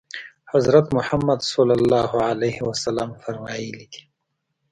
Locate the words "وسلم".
2.69-3.09